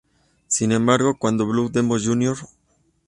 Sin 0.47 0.71
embargo, 0.71 1.15
cuando 1.19 1.45
Blue 1.45 1.69
Demon, 1.69 2.03
Jr. 2.03 2.35